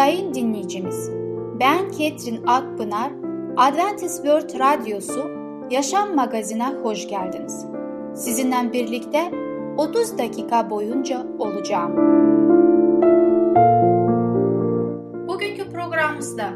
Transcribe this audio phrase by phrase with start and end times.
[0.00, 1.10] Sayın dinleyicimiz,
[1.60, 3.12] ben Ketrin Akpınar,
[3.56, 5.30] Adventist World Radyosu
[5.70, 7.66] Yaşam Magazin'e hoş geldiniz.
[8.14, 9.30] Sizinle birlikte
[9.76, 11.96] 30 dakika boyunca olacağım.
[15.28, 16.48] Bugünkü programımızda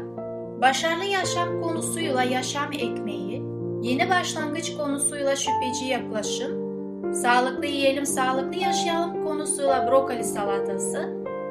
[0.61, 3.43] başarılı yaşam konusuyla yaşam ekmeği,
[3.81, 6.51] yeni başlangıç konusuyla şüpheci yaklaşım,
[7.13, 11.24] sağlıklı yiyelim sağlıklı yaşayalım konusuyla brokoli salatası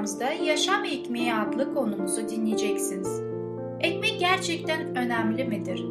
[0.00, 3.20] programımızda Yaşam Ekmeği adlı konumuzu dinleyeceksiniz.
[3.80, 5.84] Ekmek gerçekten önemli midir?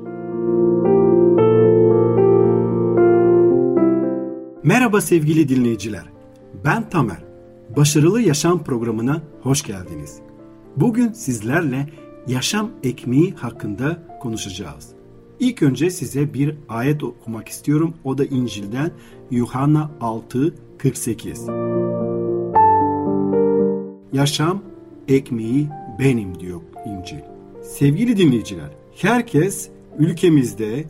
[4.63, 6.03] Merhaba sevgili dinleyiciler.
[6.65, 7.23] Ben Tamer.
[7.77, 10.19] Başarılı Yaşam programına hoş geldiniz.
[10.75, 11.89] Bugün sizlerle
[12.27, 14.89] yaşam ekmeği hakkında konuşacağız.
[15.39, 17.93] İlk önce size bir ayet okumak istiyorum.
[18.03, 18.91] O da İncil'den
[19.31, 21.49] Yuhanna 6 48.
[24.13, 24.61] Yaşam
[25.07, 25.67] ekmeği
[25.99, 27.19] benim diyor İncil.
[27.63, 30.85] Sevgili dinleyiciler, herkes ülkemizde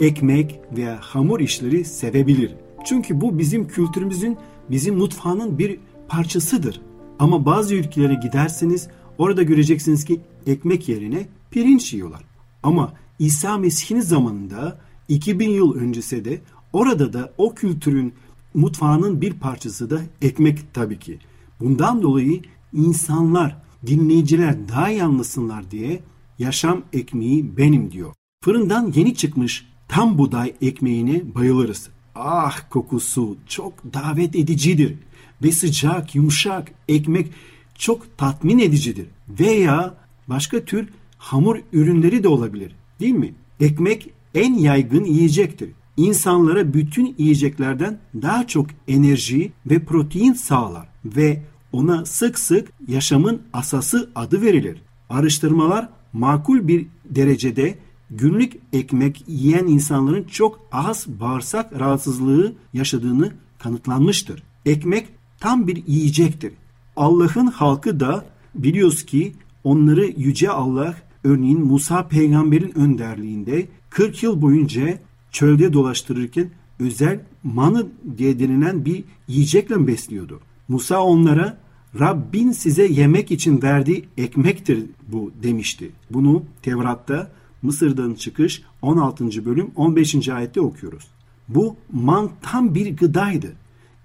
[0.00, 2.54] ekmek veya hamur işleri sevebilir.
[2.84, 4.36] Çünkü bu bizim kültürümüzün,
[4.70, 6.80] bizim mutfağının bir parçasıdır.
[7.18, 12.24] Ama bazı ülkelere giderseniz orada göreceksiniz ki ekmek yerine pirinç yiyorlar.
[12.62, 16.40] Ama İsa Mesih'in zamanında 2000 yıl öncesi de
[16.72, 18.14] orada da o kültürün
[18.54, 21.18] mutfağının bir parçası da ekmek tabii ki.
[21.60, 22.42] Bundan dolayı
[22.74, 26.00] insanlar, dinleyiciler daha iyi anlasınlar diye
[26.38, 28.12] yaşam ekmeği benim diyor.
[28.44, 31.88] Fırından yeni çıkmış tam buğday ekmeğine bayılırız.
[32.14, 34.94] Ah kokusu çok davet edicidir
[35.42, 37.32] ve sıcak, yumuşak ekmek
[37.78, 39.06] çok tatmin edicidir.
[39.28, 39.94] Veya
[40.28, 43.34] başka tür hamur ürünleri de olabilir değil mi?
[43.60, 45.70] Ekmek en yaygın yiyecektir.
[45.96, 51.42] İnsanlara bütün yiyeceklerden daha çok enerji ve protein sağlar ve
[51.74, 54.82] ona sık sık yaşamın asası adı verilir.
[55.10, 57.78] Araştırmalar makul bir derecede
[58.10, 64.42] günlük ekmek yiyen insanların çok az bağırsak rahatsızlığı yaşadığını kanıtlanmıştır.
[64.66, 65.08] Ekmek
[65.40, 66.52] tam bir yiyecektir.
[66.96, 68.24] Allah'ın halkı da
[68.54, 69.32] biliyoruz ki
[69.64, 74.98] onları yüce Allah örneğin Musa peygamberin önderliğinde 40 yıl boyunca
[75.30, 77.86] çölde dolaştırırken özel manı
[78.18, 80.40] diye denilen bir yiyecekle besliyordu.
[80.68, 81.63] Musa onlara
[82.00, 85.90] Rabbin size yemek için verdiği ekmektir bu demişti.
[86.10, 87.30] Bunu Tevrat'ta
[87.62, 89.44] Mısır'dan çıkış 16.
[89.44, 90.28] bölüm 15.
[90.28, 91.04] ayette okuyoruz.
[91.48, 93.52] Bu man tam bir gıdaydı.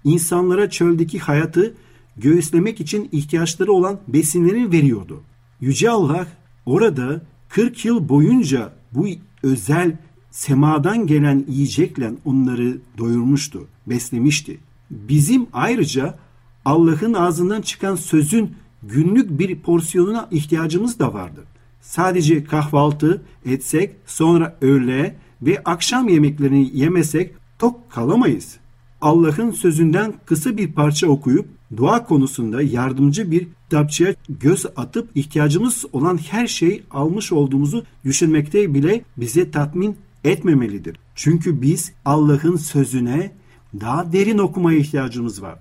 [0.04, 1.74] İnsanlara çöldeki hayatı
[2.16, 5.22] göğüslemek için ihtiyaçları olan besinleri veriyordu.
[5.60, 6.26] Yüce Allah
[6.66, 9.06] orada 40 yıl boyunca bu
[9.42, 9.96] özel
[10.30, 14.58] semadan gelen yiyecekle onları doyurmuştu, beslemişti.
[14.90, 16.18] Bizim ayrıca
[16.64, 21.44] Allah'ın ağzından çıkan sözün günlük bir porsiyonuna ihtiyacımız da vardır.
[21.80, 28.56] Sadece kahvaltı etsek sonra öğle ve akşam yemeklerini yemesek tok kalamayız.
[29.00, 36.16] Allah'ın sözünden kısa bir parça okuyup dua konusunda yardımcı bir kitapçıya göz atıp ihtiyacımız olan
[36.16, 40.96] her şeyi almış olduğumuzu düşünmekte bile bize tatmin etmemelidir.
[41.14, 43.32] Çünkü biz Allah'ın sözüne
[43.80, 45.58] daha derin okumaya ihtiyacımız var.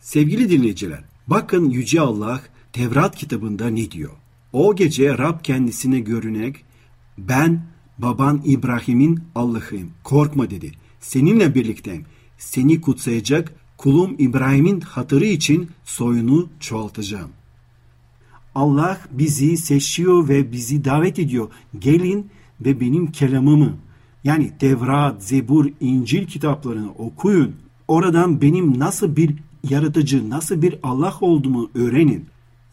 [0.00, 2.40] Sevgili dinleyiciler, bakın Yüce Allah
[2.72, 4.12] Tevrat kitabında ne diyor?
[4.52, 6.64] O gece Rab kendisine görünerek
[7.18, 7.62] ben
[7.98, 10.72] baban İbrahim'in Allah'ıyım korkma dedi.
[11.00, 12.04] Seninle birlikteyim.
[12.38, 17.30] Seni kutsayacak kulum İbrahim'in hatırı için soyunu çoğaltacağım.
[18.54, 21.48] Allah bizi seçiyor ve bizi davet ediyor.
[21.78, 22.30] Gelin
[22.60, 23.76] ve benim kelamımı
[24.24, 27.56] yani Tevrat, Zebur, İncil kitaplarını okuyun.
[27.88, 29.34] Oradan benim nasıl bir
[29.68, 32.24] yaratıcı, nasıl bir Allah olduğumu öğrenin.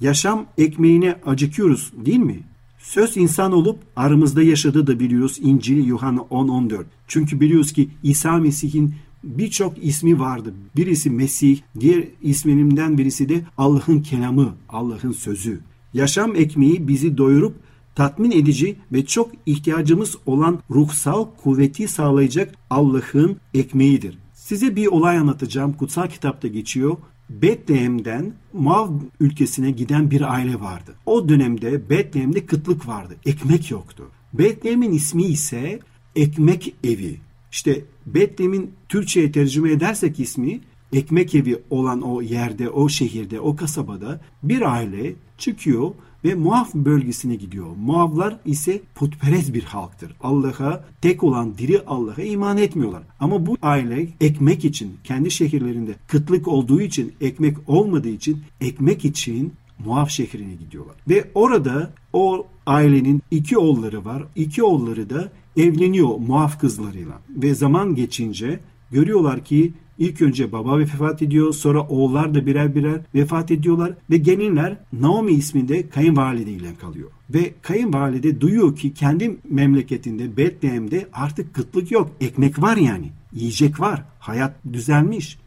[0.02, 2.40] Yaşam ekmeğine acıkıyoruz değil mi?
[2.80, 6.84] Söz insan olup aramızda yaşadığı da biliyoruz İncil Yuhanna 10-14.
[7.08, 10.54] Çünkü biliyoruz ki İsa Mesih'in birçok ismi vardı.
[10.76, 15.60] Birisi Mesih, diğer ismininden birisi de Allah'ın kelamı, Allah'ın sözü.
[15.94, 17.56] Yaşam ekmeği bizi doyurup
[17.96, 24.18] tatmin edici ve çok ihtiyacımız olan ruhsal kuvveti sağlayacak Allah'ın ekmeğidir.
[24.48, 25.74] Size bir olay anlatacağım.
[25.74, 26.98] Kutsal kitapta geçiyor.
[27.30, 28.90] Betlehem'den Mav
[29.20, 30.96] ülkesine giden bir aile vardı.
[31.06, 33.16] O dönemde Betlehem'de kıtlık vardı.
[33.26, 34.04] Ekmek yoktu.
[34.34, 35.80] Betlehem'in ismi ise
[36.16, 37.20] ekmek evi.
[37.52, 40.60] İşte Betlehem'in Türkçe'ye tercüme edersek ismi
[40.94, 45.92] ekmek evi olan o yerde, o şehirde, o kasabada bir aile çıkıyor
[46.28, 47.68] ve Muaf bölgesine gidiyor.
[47.86, 50.14] Muavlar ise putperest bir halktır.
[50.22, 53.04] Allah'a tek olan diri Allah'a iman etmiyorlar.
[53.20, 59.54] Ama bu aile ekmek için kendi şehirlerinde kıtlık olduğu için ekmek olmadığı için ekmek için
[59.86, 60.96] Muaf şehrine gidiyorlar.
[61.10, 64.24] Ve orada o ailenin iki oğulları var.
[64.36, 67.22] İki oğulları da evleniyor Muaf kızlarıyla.
[67.30, 68.60] Ve zaman geçince
[68.92, 74.18] görüyorlar ki İlk önce baba vefat ediyor, sonra oğullar da birer birer vefat ediyorlar ve
[74.18, 77.10] gelinler Naomi isminde kayınvalide ile kalıyor.
[77.30, 84.04] Ve kayınvalide duyuyor ki kendi memleketinde Betlehem'de artık kıtlık yok, ekmek var yani, yiyecek var,
[84.20, 85.38] hayat düzelmiş.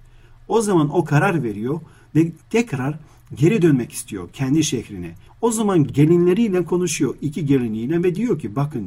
[0.49, 1.81] O zaman o karar veriyor
[2.15, 2.99] ve tekrar
[3.35, 5.15] geri dönmek istiyor kendi şehrine.
[5.41, 8.87] O zaman gelinleriyle konuşuyor, iki geliniyle ve diyor ki bakın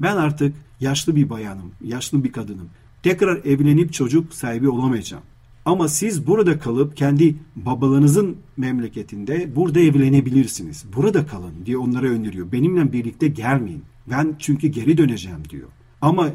[0.00, 2.68] ben artık yaşlı bir bayanım, yaşlı bir kadınım
[3.02, 5.22] tekrar evlenip çocuk sahibi olamayacağım.
[5.64, 10.84] Ama siz burada kalıp kendi babalarınızın memleketinde burada evlenebilirsiniz.
[10.96, 12.52] Burada kalın diye onlara öneriyor.
[12.52, 13.82] Benimle birlikte gelmeyin.
[14.10, 15.68] Ben çünkü geri döneceğim diyor.
[16.00, 16.30] Ama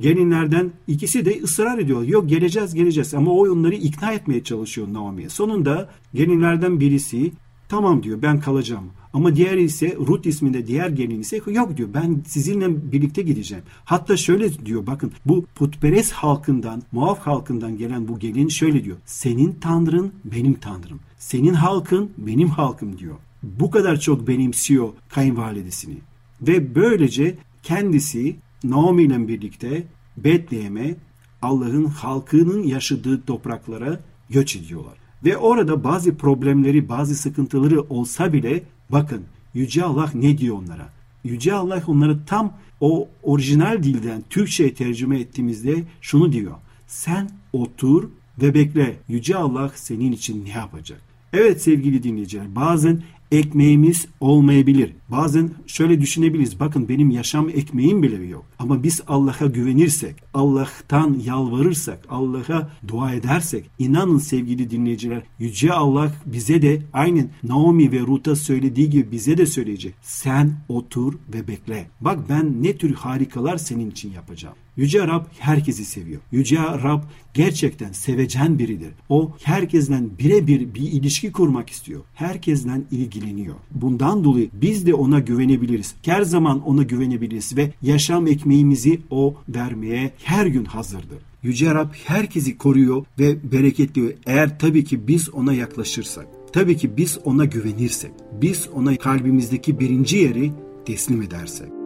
[0.00, 2.02] gelinlerden ikisi de ısrar ediyor.
[2.02, 5.28] Yok geleceğiz geleceğiz ama o onları ikna etmeye çalışıyor Naomi'ye.
[5.28, 7.32] Sonunda gelinlerden birisi
[7.68, 8.90] tamam diyor ben kalacağım.
[9.12, 13.64] Ama diğer ise Ruth isminde diğer gelin ise yok diyor ben sizinle birlikte gideceğim.
[13.84, 18.96] Hatta şöyle diyor bakın bu putperest halkından, muaf halkından gelen bu gelin şöyle diyor.
[19.06, 21.00] Senin tanrın benim tanrım.
[21.18, 23.16] Senin halkın benim halkım diyor.
[23.42, 25.98] Bu kadar çok benimsiyor kayınvalidesini.
[26.42, 30.96] Ve böylece kendisi Naomi ile birlikte Betlehem'e
[31.42, 34.00] Allah'ın halkının yaşadığı topraklara
[34.30, 34.94] göç ediyorlar.
[35.24, 39.24] Ve orada bazı problemleri, bazı sıkıntıları olsa bile bakın
[39.54, 40.88] Yüce Allah ne diyor onlara?
[41.24, 46.54] Yüce Allah onları tam o orijinal dilden Türkçe'ye tercüme ettiğimizde şunu diyor.
[46.86, 48.08] Sen otur
[48.42, 48.96] ve bekle.
[49.08, 51.00] Yüce Allah senin için ne yapacak?
[51.32, 53.02] Evet sevgili dinleyiciler bazen
[53.32, 54.92] ekmeğimiz olmayabilir.
[55.08, 56.60] Bazen şöyle düşünebiliriz.
[56.60, 58.44] Bakın benim yaşam ekmeğim bile yok.
[58.58, 66.62] Ama biz Allah'a güvenirsek, Allah'tan yalvarırsak, Allah'a dua edersek, inanın sevgili dinleyiciler, Yüce Allah bize
[66.62, 69.94] de aynen Naomi ve Ruth'a söylediği gibi bize de söyleyecek.
[70.02, 71.90] Sen otur ve bekle.
[72.00, 74.54] Bak ben ne tür harikalar senin için yapacağım.
[74.78, 76.20] Yüce Rab herkesi seviyor.
[76.32, 77.02] Yüce Rab
[77.34, 78.90] gerçekten sevecen biridir.
[79.08, 82.00] O herkesten birebir bir ilişki kurmak istiyor.
[82.14, 83.54] Herkesten ilgileniyor.
[83.70, 85.94] Bundan dolayı biz de ona güvenebiliriz.
[86.04, 91.18] Her zaman ona güvenebiliriz ve yaşam ekmeğimizi o vermeye her gün hazırdır.
[91.42, 94.12] Yüce Rab herkesi koruyor ve bereketliyor.
[94.26, 96.26] Eğer tabii ki biz ona yaklaşırsak.
[96.52, 98.10] Tabii ki biz ona güvenirsek.
[98.42, 100.52] Biz ona kalbimizdeki birinci yeri
[100.86, 101.77] teslim edersek.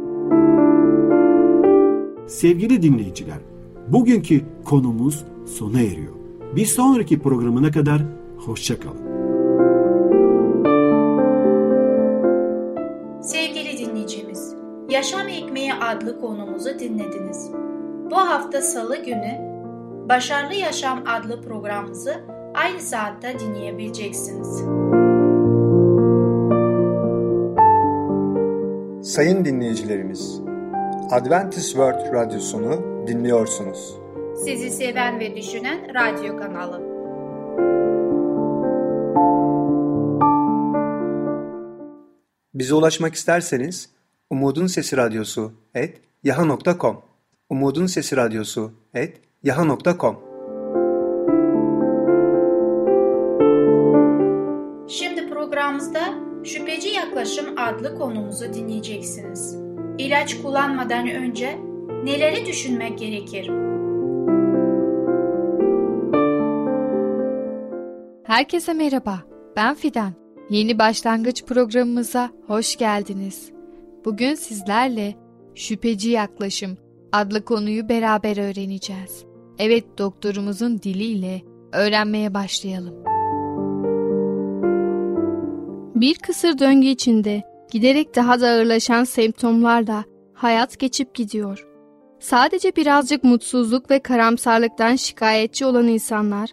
[2.32, 3.38] Sevgili dinleyiciler,
[3.88, 6.12] bugünkü konumuz sona eriyor.
[6.56, 8.02] Bir sonraki programına kadar
[8.36, 9.12] hoşçakalın.
[13.22, 14.54] Sevgili dinleyicimiz,
[14.90, 17.50] Yaşam Ekmeği adlı konumuzu dinlediniz.
[18.10, 19.52] Bu hafta salı günü
[20.08, 22.14] Başarılı Yaşam adlı programımızı
[22.54, 24.62] aynı saatte dinleyebileceksiniz.
[29.02, 30.42] Sayın dinleyicilerimiz,
[31.12, 33.94] Adventist World Radyosunu dinliyorsunuz.
[34.44, 36.80] Sizi seven ve düşünen radyo kanalı.
[42.54, 43.90] Bize ulaşmak isterseniz
[44.30, 47.02] Umutun Sesi Radyosu et yaha.com
[47.50, 50.16] Umutun Sesi Radyosu et yaha.com
[54.88, 56.00] Şimdi programımızda
[56.44, 59.71] Şüpheci Yaklaşım adlı konumuzu dinleyeceksiniz.
[59.98, 61.58] İlaç kullanmadan önce
[62.04, 63.50] neleri düşünmek gerekir?
[68.24, 69.18] Herkese merhaba,
[69.56, 70.12] ben Fidan.
[70.50, 73.50] Yeni başlangıç programımıza hoş geldiniz.
[74.04, 75.14] Bugün sizlerle
[75.54, 76.78] şüpheci yaklaşım
[77.12, 79.24] adlı konuyu beraber öğreneceğiz.
[79.58, 82.94] Evet doktorumuzun diliyle öğrenmeye başlayalım.
[85.94, 91.66] Bir kısır döngü içinde giderek daha da ağırlaşan semptomlarla hayat geçip gidiyor.
[92.20, 96.50] Sadece birazcık mutsuzluk ve karamsarlıktan şikayetçi olan insanlar,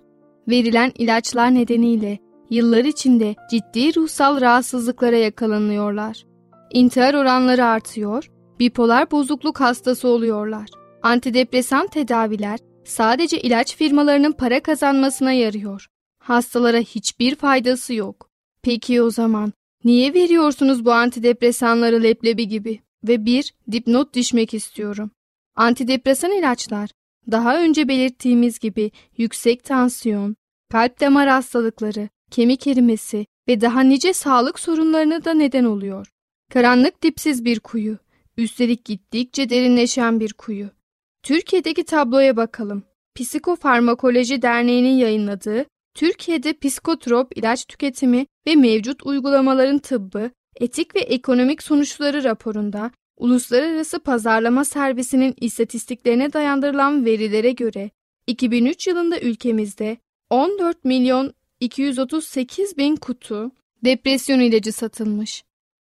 [0.48, 2.18] verilen ilaçlar nedeniyle
[2.50, 6.24] yıllar içinde ciddi ruhsal rahatsızlıklara yakalanıyorlar.
[6.72, 10.70] İntihar oranları artıyor, bipolar bozukluk hastası oluyorlar.
[11.04, 15.88] Antidepresan tedaviler sadece ilaç firmalarının para kazanmasına yarıyor.
[16.20, 18.30] Hastalara hiçbir faydası yok.
[18.64, 22.80] Peki o zaman niye veriyorsunuz bu antidepresanları leblebi gibi?
[23.08, 25.12] Ve bir dipnot düşmek istiyorum.
[25.56, 26.90] Antidepresan ilaçlar
[27.32, 30.36] daha önce belirttiğimiz gibi yüksek tansiyon,
[30.72, 36.08] kalp damar hastalıkları, kemik erimesi ve daha nice sağlık sorunlarına da neden oluyor.
[36.54, 37.98] Karanlık dipsiz bir kuyu,
[38.38, 40.70] üstelik gittikçe derinleşen bir kuyu.
[41.24, 42.84] Türkiye'deki tabloya bakalım.
[43.16, 52.24] Psikofarmakoloji Derneği'nin yayınladığı Türkiye'de psikotrop ilaç tüketimi ve mevcut uygulamaların tıbbı, etik ve ekonomik sonuçları
[52.24, 57.90] raporunda Uluslararası Pazarlama Servisi'nin istatistiklerine dayandırılan verilere göre
[58.28, 59.98] 2003 yılında ülkemizde
[60.30, 63.52] 14 milyon 238 bin kutu
[63.84, 65.44] depresyon ilacı satılmış.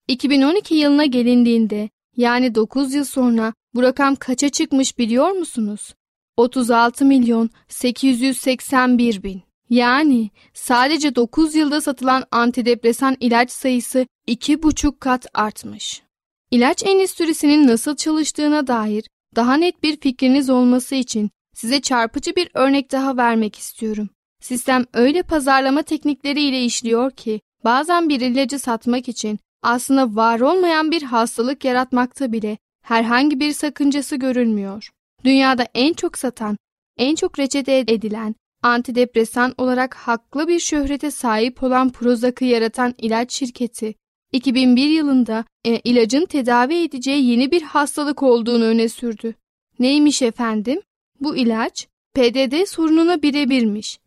[0.08, 5.96] 2012 yılına gelindiğinde yani 9 yıl sonra bu rakam kaça çıkmış biliyor musunuz?
[6.38, 9.44] 36 milyon 881 bin.
[9.70, 16.04] Yani sadece 9 yılda satılan antidepresan ilaç sayısı 2,5 kat artmış.
[16.52, 19.06] İlaç endüstrisinin nasıl çalıştığına dair
[19.36, 24.10] daha net bir fikriniz olması için size çarpıcı bir örnek daha vermek istiyorum.
[24.42, 31.02] Sistem öyle pazarlama teknikleriyle işliyor ki bazen bir ilacı satmak için aslında var olmayan bir
[31.02, 34.90] hastalık yaratmakta bile herhangi bir sakıncası görülmüyor.
[35.26, 36.58] Dünyada en çok satan,
[36.98, 43.96] en çok reçete edilen antidepresan olarak haklı bir şöhrete sahip olan Prozac'ı yaratan ilaç şirketi
[44.32, 49.36] 2001 yılında e, ilacın tedavi edeceği yeni bir hastalık olduğunu öne sürdü.
[49.80, 50.82] Neymiş efendim?
[51.20, 54.00] Bu ilaç PDD sorununa birebirmiş.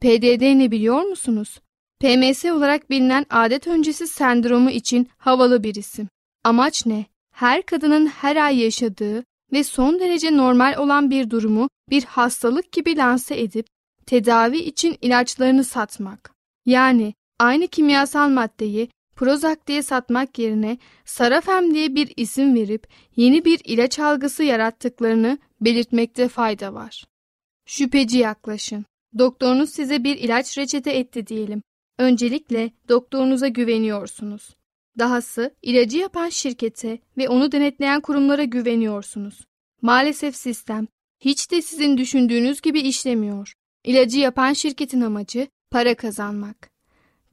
[0.00, 1.60] PDD ne biliyor musunuz?
[2.00, 6.08] PMS olarak bilinen adet öncesi sendromu için havalı bir isim.
[6.44, 7.06] Amaç ne?
[7.32, 12.96] Her kadının her ay yaşadığı ve son derece normal olan bir durumu bir hastalık gibi
[12.96, 13.66] lanse edip
[14.06, 16.34] tedavi için ilaçlarını satmak.
[16.66, 23.60] Yani aynı kimyasal maddeyi Prozac diye satmak yerine Sarafem diye bir isim verip yeni bir
[23.64, 27.04] ilaç algısı yarattıklarını belirtmekte fayda var.
[27.66, 28.84] Şüpheci yaklaşın.
[29.18, 31.62] Doktorunuz size bir ilaç reçete etti diyelim.
[31.98, 34.56] Öncelikle doktorunuza güveniyorsunuz.
[34.98, 39.44] Dahası ilacı yapan şirkete ve onu denetleyen kurumlara güveniyorsunuz.
[39.82, 40.86] Maalesef sistem
[41.20, 43.54] hiç de sizin düşündüğünüz gibi işlemiyor.
[43.84, 46.70] İlacı yapan şirketin amacı para kazanmak.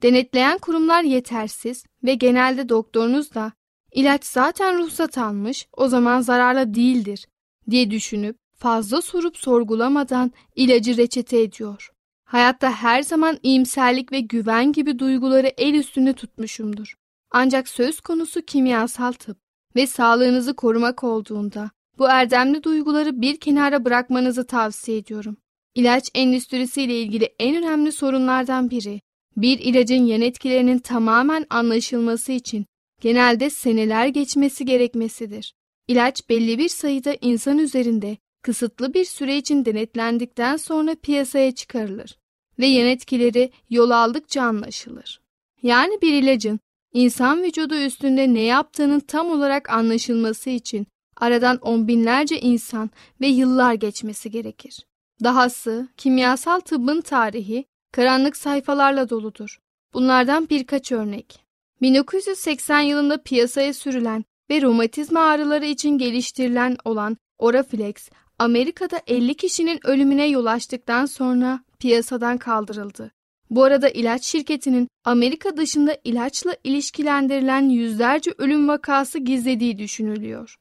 [0.02, 3.52] Denetleyen kurumlar yetersiz ve genelde doktorunuz da
[3.92, 7.26] ilaç zaten ruhsat almış o zaman zararlı değildir
[7.70, 11.90] diye düşünüp fazla sorup sorgulamadan ilacı reçete ediyor.
[12.24, 16.94] Hayatta her zaman iyimserlik ve güven gibi duyguları el üstünde tutmuşumdur.
[17.30, 19.38] Ancak söz konusu kimyasal tıp
[19.76, 25.36] ve sağlığınızı korumak olduğunda bu erdemli duyguları bir kenara bırakmanızı tavsiye ediyorum.
[25.74, 29.00] İlaç endüstrisiyle ilgili en önemli sorunlardan biri
[29.36, 32.66] bir ilacın yan etkilerinin tamamen anlaşılması için
[33.00, 35.54] genelde seneler geçmesi gerekmesidir.
[35.88, 42.18] İlaç belli bir sayıda insan üzerinde kısıtlı bir süre için denetlendikten sonra piyasaya çıkarılır
[42.58, 45.20] ve yan etkileri yol aldıkça anlaşılır.
[45.62, 46.60] Yani bir ilacın
[46.92, 50.86] insan vücudu üstünde ne yaptığının tam olarak anlaşılması için
[51.16, 54.86] aradan on binlerce insan ve yıllar geçmesi gerekir.
[55.24, 59.58] Dahası kimyasal tıbbın tarihi karanlık sayfalarla doludur.
[59.94, 61.40] Bunlardan birkaç örnek.
[61.82, 67.94] 1980 yılında piyasaya sürülen ve romatizma ağrıları için geliştirilen olan Oraflex,
[68.38, 73.10] Amerika'da 50 kişinin ölümüne yol açtıktan sonra piyasadan kaldırıldı.
[73.50, 80.56] Bu arada ilaç şirketinin Amerika dışında ilaçla ilişkilendirilen yüzlerce ölüm vakası gizlediği düşünülüyor.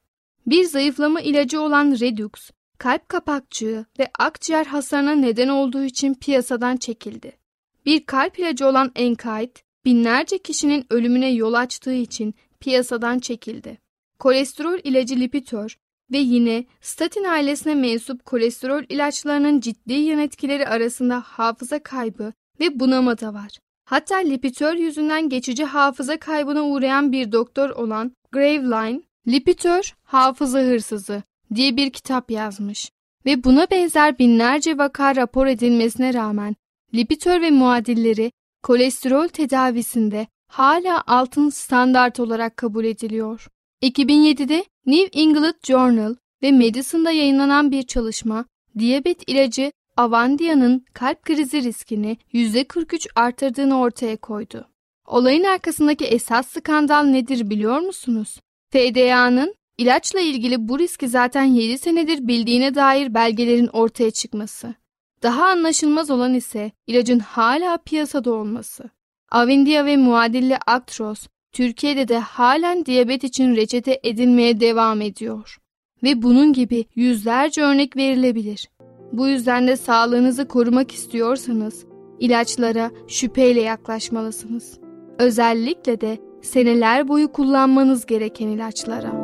[0.48, 2.32] Bir zayıflama ilacı olan Redux,
[2.80, 7.38] kalp kapakçığı ve akciğer hasarına neden olduğu için piyasadan çekildi.
[7.86, 13.78] Bir kalp ilacı olan Enkait, binlerce kişinin ölümüne yol açtığı için piyasadan çekildi.
[14.20, 15.78] Kolesterol ilacı Lipitor
[16.12, 23.20] ve yine statin ailesine mensup kolesterol ilaçlarının ciddi yan etkileri arasında hafıza kaybı ve bunama
[23.20, 23.60] da var.
[23.86, 31.24] Hatta Lipitor yüzünden geçici hafıza kaybına uğrayan bir doktor olan Graveline, Lipitor hafıza hırsızı
[31.56, 32.92] diye bir kitap yazmış
[33.26, 36.56] ve buna benzer binlerce vaka rapor edilmesine rağmen
[36.94, 38.32] Lipitor ve muadilleri
[38.64, 43.48] kolesterol tedavisinde hala altın standart olarak kabul ediliyor.
[43.82, 48.46] 2007'de New England Journal ve Medicine'da yayınlanan bir çalışma,
[48.80, 54.68] diyabet ilacı Avandia'nın kalp krizi riskini %43 artırdığını ortaya koydu.
[55.08, 58.40] Olayın arkasındaki esas skandal nedir biliyor musunuz?
[58.72, 64.74] FDA'nın ilaçla ilgili bu riski zaten 7 senedir bildiğine dair belgelerin ortaya çıkması.
[65.24, 68.90] Daha anlaşılmaz olan ise ilacın hala piyasada olması.
[69.32, 75.58] Avindia ve muadilli Actros Türkiye'de de halen diyabet için reçete edilmeye devam ediyor.
[76.04, 78.70] Ve bunun gibi yüzlerce örnek verilebilir.
[79.12, 81.86] Bu yüzden de sağlığınızı korumak istiyorsanız
[82.20, 84.80] ilaçlara şüpheyle yaklaşmalısınız.
[85.20, 89.19] Özellikle de seneler boyu kullanmanız gereken ilaçlara.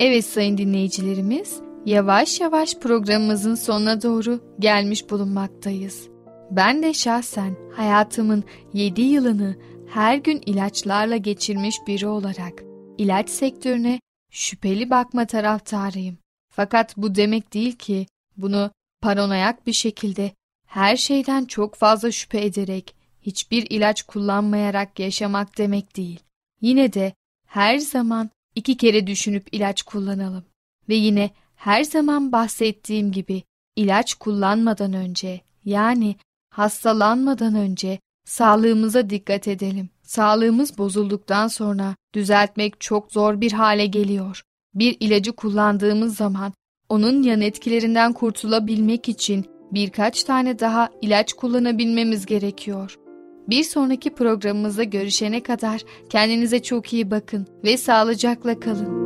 [0.00, 6.08] Evet sayın dinleyicilerimiz, yavaş yavaş programımızın sonuna doğru gelmiş bulunmaktayız.
[6.50, 9.56] Ben de şahsen hayatımın 7 yılını
[9.88, 12.62] her gün ilaçlarla geçirmiş biri olarak
[12.98, 16.18] ilaç sektörüne şüpheli bakma taraftarıyım.
[16.50, 18.70] Fakat bu demek değil ki bunu
[19.00, 20.32] paranoyak bir şekilde
[20.66, 26.20] her şeyden çok fazla şüphe ederek hiçbir ilaç kullanmayarak yaşamak demek değil.
[26.60, 27.12] Yine de
[27.46, 30.44] her zaman iki kere düşünüp ilaç kullanalım.
[30.88, 33.42] Ve yine her zaman bahsettiğim gibi
[33.76, 36.16] ilaç kullanmadan önce yani
[36.50, 39.88] hastalanmadan önce sağlığımıza dikkat edelim.
[40.02, 44.42] Sağlığımız bozulduktan sonra düzeltmek çok zor bir hale geliyor.
[44.74, 46.52] Bir ilacı kullandığımız zaman
[46.88, 52.98] onun yan etkilerinden kurtulabilmek için birkaç tane daha ilaç kullanabilmemiz gerekiyor.
[53.48, 59.04] Bir sonraki programımızda görüşene kadar kendinize çok iyi bakın ve sağlıcakla kalın.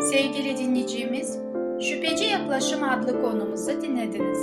[0.00, 1.38] Sevgili dinleyicimiz,
[1.80, 4.38] Şüpheci Yaklaşım adlı konumuzu dinlediniz.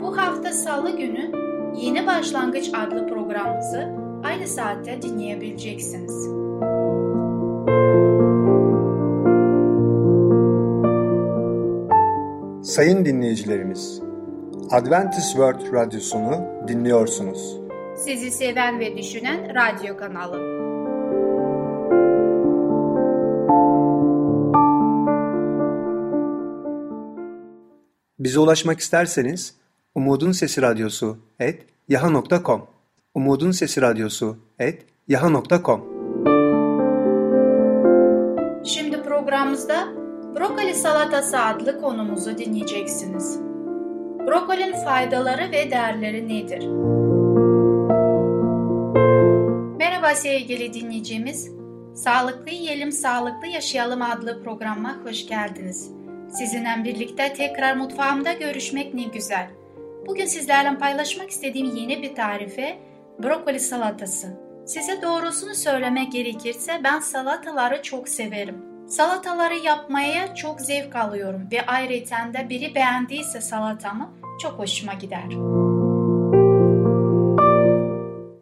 [0.00, 1.32] Bu hafta salı günü
[1.76, 3.88] Yeni Başlangıç adlı programımızı
[4.24, 6.28] aynı saatte dinleyebileceksiniz.
[12.62, 14.02] Sayın dinleyicilerimiz,
[14.70, 17.56] Adventist World Radyosunu dinliyorsunuz.
[17.96, 20.62] Sizi seven ve düşünen radyo kanalı.
[28.18, 29.54] Bize ulaşmak isterseniz
[29.94, 32.66] Umutun Sesi Radyosu et yaha.com
[33.14, 35.92] Umutun Sesi Radyosu et yaha.com
[38.64, 39.88] Şimdi programımızda
[40.36, 43.51] brokoli salatası adlı konumuzu dinleyeceksiniz.
[44.26, 46.66] Brokolinin faydaları ve değerleri nedir?
[49.78, 51.50] Merhaba sevgili dinleyicimiz.
[51.94, 55.90] Sağlıklı Yiyelim Sağlıklı Yaşayalım adlı programa hoş geldiniz.
[56.30, 59.50] Sizinle birlikte tekrar mutfağımda görüşmek ne güzel.
[60.06, 62.78] Bugün sizlerle paylaşmak istediğim yeni bir tarife
[63.22, 64.26] brokoli salatası.
[64.66, 68.71] Size doğrusunu söylemek gerekirse ben salataları çok severim.
[68.92, 74.10] Salataları yapmaya çok zevk alıyorum ve ayrıca de biri beğendiyse salatamı
[74.42, 75.24] çok hoşuma gider.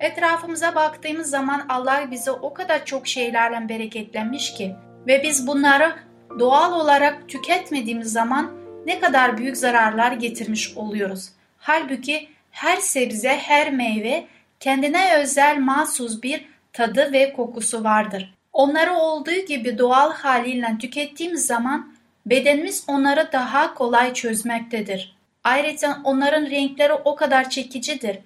[0.01, 4.75] Etrafımıza baktığımız zaman Allah bize o kadar çok şeylerle bereketlenmiş ki
[5.07, 5.93] ve biz bunları
[6.39, 8.51] doğal olarak tüketmediğimiz zaman
[8.87, 11.31] ne kadar büyük zararlar getirmiş oluyoruz.
[11.59, 14.27] Halbuki her sebze, her meyve
[14.61, 18.40] kendine özel mahsus bir tadı ve kokusu vardır.
[18.61, 21.93] Onları olduğu gibi doğal haliyle tükettiğimiz zaman
[22.27, 25.17] bedenimiz onları daha kolay çözmektedir.
[25.45, 28.19] Ayrıca onların renkleri o kadar çekicidir.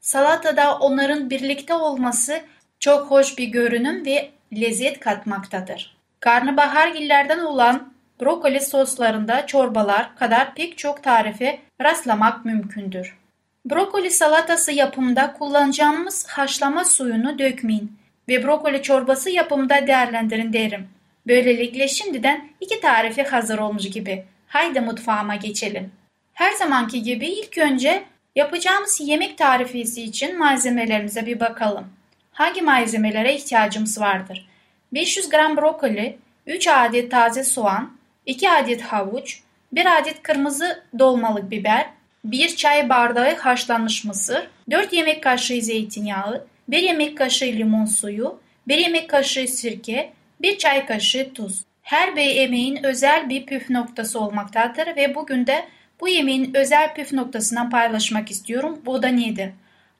[0.00, 2.40] Salatada onların birlikte olması
[2.80, 5.96] çok hoş bir görünüm ve lezzet katmaktadır.
[6.20, 13.18] Karnabahar gillerden olan brokoli soslarında çorbalar kadar pek çok tarife rastlamak mümkündür.
[13.64, 17.99] Brokoli salatası yapımında kullanacağımız haşlama suyunu dökmeyin
[18.30, 20.88] ve brokoli çorbası yapımında değerlendirin derim.
[21.26, 24.24] Böylelikle şimdiden iki tarifi hazır olmuş gibi.
[24.46, 25.92] Haydi mutfağıma geçelim.
[26.32, 28.04] Her zamanki gibi ilk önce
[28.36, 31.86] yapacağımız yemek tarifesi için malzemelerimize bir bakalım.
[32.32, 34.48] Hangi malzemelere ihtiyacımız vardır?
[34.92, 37.92] 500 gram brokoli, 3 adet taze soğan,
[38.26, 39.40] 2 adet havuç,
[39.72, 41.86] 1 adet kırmızı dolmalık biber,
[42.24, 48.78] 1 çay bardağı haşlanmış mısır, 4 yemek kaşığı zeytinyağı, 1 yemek kaşığı limon suyu, 1
[48.78, 51.64] yemek kaşığı sirke, 1 çay kaşığı tuz.
[51.82, 55.64] Her bir yemeğin özel bir püf noktası olmaktadır ve bugün de
[56.00, 58.82] bu yemeğin özel püf noktasından paylaşmak istiyorum.
[58.86, 59.50] Bu da nedir?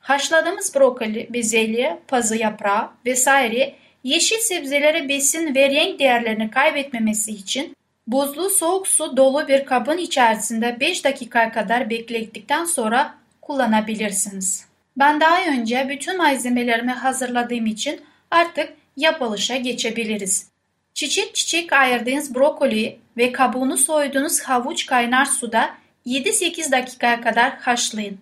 [0.01, 8.51] Haşladığımız brokoli, bezelye, pazı yaprağı vesaire yeşil sebzelere besin ve renk değerlerini kaybetmemesi için Buzlu
[8.51, 14.70] soğuk su dolu bir kabın içerisinde 5 dakika kadar beklettikten sonra kullanabilirsiniz.
[14.97, 18.01] Ben daha önce bütün malzemelerimi hazırladığım için
[18.31, 20.51] artık yapılışa geçebiliriz.
[20.95, 25.75] Çiçek çiçek ayırdığınız brokoli ve kabuğunu soyduğunuz havuç kaynar suda
[26.07, 28.19] 7-8 dakikaya kadar haşlayın.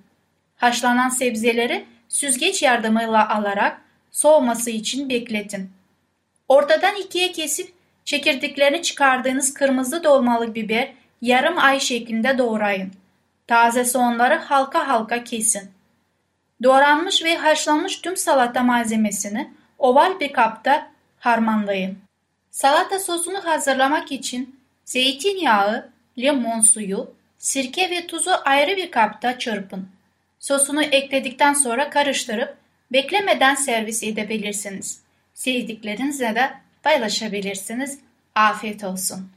[0.57, 5.71] Haşlanan sebzeleri süzgeç yardımıyla alarak soğuması için bekletin.
[6.49, 7.73] Ortadan ikiye kesip
[8.05, 12.93] çekirdeklerini çıkardığınız kırmızı dolmalık biber yarım ay şeklinde doğrayın.
[13.47, 15.78] Taze soğanları halka halka kesin.
[16.63, 21.99] Doğranmış ve haşlanmış tüm salata malzemesini oval bir kapta harmanlayın.
[22.51, 29.89] Salata sosunu hazırlamak için zeytinyağı, limon suyu, sirke ve tuzu ayrı bir kapta çırpın.
[30.39, 32.57] Sosunu ekledikten sonra karıştırıp
[32.93, 35.01] beklemeden servis edebilirsiniz.
[35.35, 36.51] Sevdiklerinizle de
[36.83, 37.99] paylaşabilirsiniz.
[38.35, 39.31] Afiyet olsun.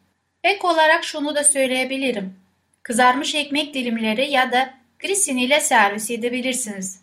[0.43, 2.35] Ek olarak şunu da söyleyebilirim.
[2.83, 7.01] Kızarmış ekmek dilimleri ya da grisin ile servis edebilirsiniz.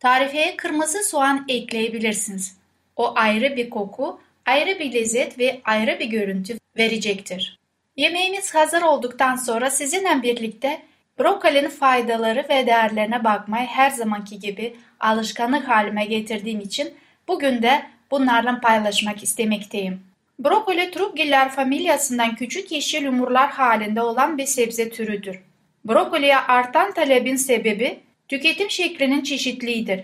[0.00, 2.56] Tarifeye kırmızı soğan ekleyebilirsiniz.
[2.96, 7.58] O ayrı bir koku, ayrı bir lezzet ve ayrı bir görüntü verecektir.
[7.96, 10.82] Yemeğimiz hazır olduktan sonra sizinle birlikte
[11.18, 16.94] brokolinin faydaları ve değerlerine bakmayı her zamanki gibi alışkanlık halime getirdiğim için
[17.28, 20.00] bugün de bunlarla paylaşmak istemekteyim.
[20.38, 25.40] Brokoli trupgiller familyasından küçük yeşil yumurlar halinde olan bir sebze türüdür.
[25.84, 30.00] Brokoliye artan talebin sebebi tüketim şeklinin çeşitliğidir.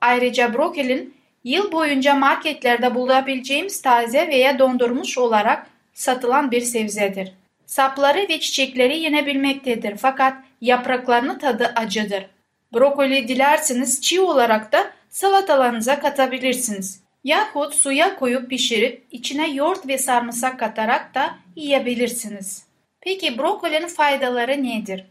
[0.00, 7.32] Ayrıca brokolin yıl boyunca marketlerde bulabileceğimiz taze veya dondurmuş olarak satılan bir sebzedir.
[7.66, 12.26] Sapları ve çiçekleri yenebilmektedir fakat yapraklarının tadı acıdır.
[12.74, 17.04] Brokoli dilerseniz çiğ olarak da salatalarınıza katabilirsiniz.
[17.24, 22.66] Yahut suya koyup pişirip içine yoğurt ve sarımsak katarak da yiyebilirsiniz.
[23.00, 25.04] Peki brokolinin faydaları nedir?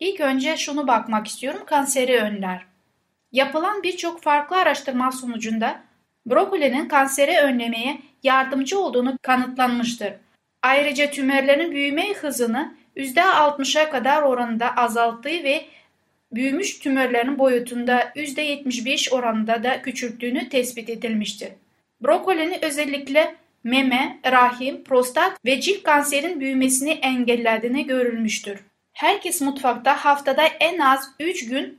[0.00, 2.66] İlk önce şunu bakmak istiyorum kanseri önler.
[3.32, 5.82] Yapılan birçok farklı araştırma sonucunda
[6.26, 10.12] brokolinin kanseri önlemeye yardımcı olduğunu kanıtlanmıştır.
[10.62, 15.64] Ayrıca tümörlerin büyüme hızını %60'a kadar oranında azalttığı ve
[16.32, 21.48] büyümüş tümörlerin boyutunda %75 oranında da küçülttüğünü tespit edilmiştir.
[22.00, 23.34] Brokolinin özellikle
[23.64, 28.69] meme, rahim, prostat ve cilt kanserin büyümesini engellediğini görülmüştür.
[29.00, 31.78] Herkes mutfakta haftada en az 3 gün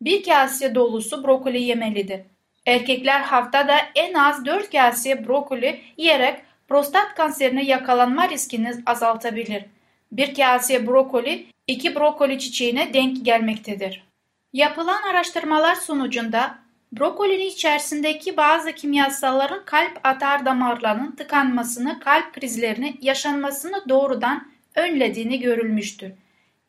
[0.00, 2.20] bir kase dolusu brokoli yemelidir.
[2.66, 9.64] Erkekler haftada en az 4 kase brokoli yiyerek prostat kanserine yakalanma riskini azaltabilir.
[10.12, 14.04] Bir kase brokoli iki brokoli çiçeğine denk gelmektedir.
[14.52, 16.58] Yapılan araştırmalar sonucunda
[16.92, 26.12] brokolinin içerisindeki bazı kimyasalların kalp atar damarlarının tıkanmasını, kalp krizlerini yaşanmasını doğrudan önlediğini görülmüştür.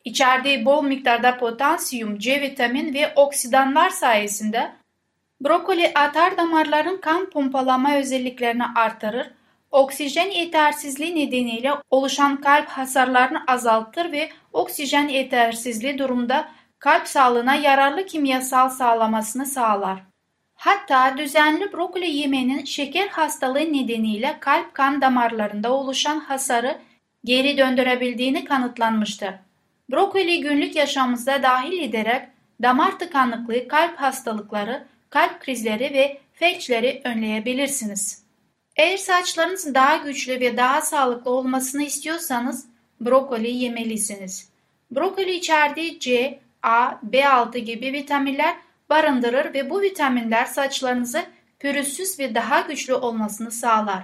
[0.04, 4.72] İçerdiği bol miktarda potasyum, C vitamin ve oksidanlar sayesinde
[5.40, 9.30] brokoli atar damarların kan pompalama özelliklerini artırır,
[9.70, 18.68] oksijen yetersizliği nedeniyle oluşan kalp hasarlarını azaltır ve oksijen yetersizliği durumda kalp sağlığına yararlı kimyasal
[18.68, 19.98] sağlamasını sağlar.
[20.54, 26.78] Hatta düzenli brokoli yemenin şeker hastalığı nedeniyle kalp kan damarlarında oluşan hasarı
[27.24, 29.30] geri döndürebildiğini kanıtlanmıştır.
[29.92, 32.28] Brokoli günlük yaşamımıza dahil ederek
[32.62, 38.22] damar tıkanıklığı, kalp hastalıkları, kalp krizleri ve felçleri önleyebilirsiniz.
[38.76, 42.66] Eğer saçlarınız daha güçlü ve daha sağlıklı olmasını istiyorsanız
[43.00, 44.48] brokoli yemelisiniz.
[44.90, 48.56] Brokoli içerdiği C, A, B6 gibi vitaminler
[48.90, 51.22] barındırır ve bu vitaminler saçlarınızı
[51.60, 54.02] pürüzsüz ve daha güçlü olmasını sağlar.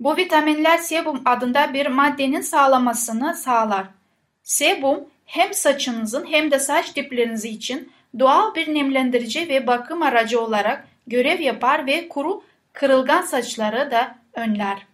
[0.00, 3.86] Bu vitaminler sebum adında bir maddenin sağlamasını sağlar.
[4.42, 10.88] Sebum hem saçınızın hem de saç dipleriniz için doğal bir nemlendirici ve bakım aracı olarak
[11.06, 14.86] görev yapar ve kuru kırılgan saçları da önler.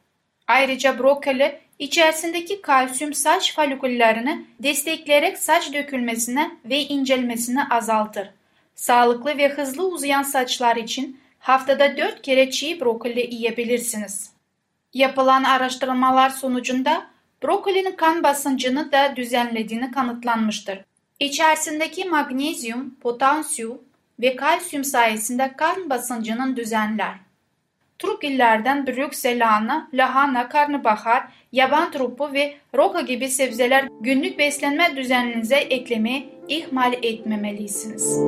[0.46, 8.30] Ayrıca brokoli içerisindeki kalsiyum saç foliküllerini destekleyerek saç dökülmesine ve incelmesini azaltır.
[8.74, 14.30] Sağlıklı ve hızlı uzayan saçlar için haftada 4 kere çiğ brokoli yiyebilirsiniz.
[14.94, 17.06] Yapılan araştırmalar sonucunda
[17.42, 20.78] brokolinin kan basıncını da düzenlediğini kanıtlanmıştır.
[21.20, 23.78] İçerisindeki magnezyum, potasyum
[24.20, 27.14] ve kalsiyum sayesinde kan basıncının düzenler.
[27.98, 31.22] Trupillerden Brüksel lahana, lahana, karnabahar,
[31.52, 38.18] yaban trupu ve roka gibi sebzeler günlük beslenme düzeninize eklemeyi ihmal etmemelisiniz.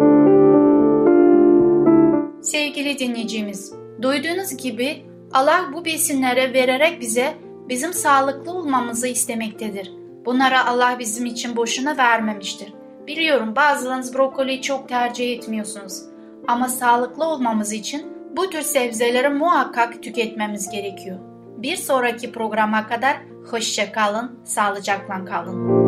[2.42, 3.72] Sevgili dinleyicimiz,
[4.02, 7.34] duyduğunuz gibi Allah bu besinleri vererek bize
[7.72, 9.92] bizim sağlıklı olmamızı istemektedir.
[10.24, 12.74] Bunlara Allah bizim için boşuna vermemiştir.
[13.06, 16.02] Biliyorum bazılarınız brokoliyi çok tercih etmiyorsunuz.
[16.48, 18.06] Ama sağlıklı olmamız için
[18.36, 21.18] bu tür sebzeleri muhakkak tüketmemiz gerekiyor.
[21.56, 23.16] Bir sonraki programa kadar
[23.50, 25.82] hoşça kalın, sağlıcakla kalın.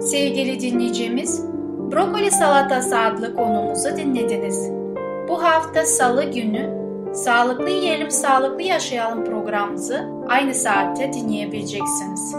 [0.00, 1.44] Sevgili dinleyicimiz,
[1.92, 4.70] Brokoli Salatası adlı konumuzu dinlediniz.
[5.28, 6.75] Bu hafta salı günü
[7.16, 12.32] Sağlıklı Yiyelim Sağlıklı Yaşayalım programımızı aynı saatte dinleyebileceksiniz.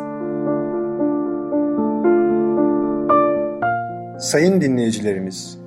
[4.31, 5.59] Sayın dinleyicilerimiz,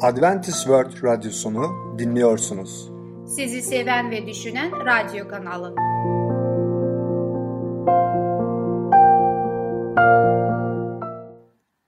[0.00, 2.90] Adventist World Radyosunu dinliyorsunuz.
[3.36, 5.74] Sizi seven ve düşünen radyo kanalı.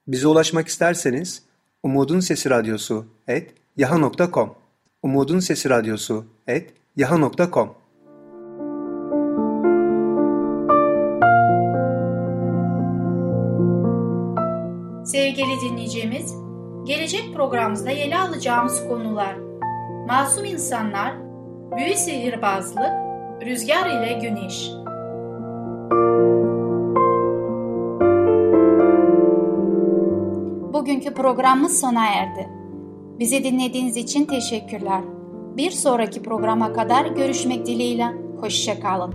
[0.06, 1.42] Bize ulaşmak isterseniz
[1.82, 4.63] Umutun Sesi Radyosu et yaha.com
[5.04, 7.74] Umutun Sesi Radyosu et yaha.com
[15.04, 16.34] Sevgili dinleyicimiz,
[16.86, 19.36] gelecek programımızda ele alacağımız konular
[20.08, 21.14] Masum insanlar,
[21.76, 22.92] büyü sihirbazlık,
[23.42, 24.70] rüzgar ile güneş.
[30.72, 32.63] Bugünkü programımız sona erdi.
[33.18, 35.00] Bizi dinlediğiniz için teşekkürler.
[35.56, 38.06] Bir sonraki programa kadar görüşmek dileğiyle.
[38.40, 39.14] Hoşçakalın.